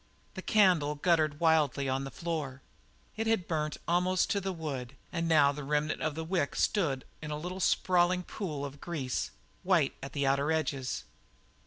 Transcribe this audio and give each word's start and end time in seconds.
The 0.33 0.41
candle 0.41 0.95
guttered 0.95 1.39
wildly 1.39 1.87
on 1.87 2.05
the 2.05 2.09
floor. 2.09 2.63
It 3.15 3.27
had 3.27 3.47
burnt 3.47 3.77
almost 3.87 4.31
to 4.31 4.41
the 4.41 4.51
wood 4.51 4.95
and 5.11 5.27
now 5.27 5.51
the 5.51 5.63
remnant 5.63 6.01
of 6.01 6.15
the 6.15 6.23
wick 6.23 6.55
stood 6.55 7.05
in 7.21 7.29
a 7.29 7.37
little 7.37 7.59
sprawling 7.59 8.23
pool 8.23 8.65
of 8.65 8.81
grease 8.81 9.29
white 9.61 9.93
at 10.01 10.13
the 10.13 10.25
outer 10.25 10.51
edges. 10.51 11.03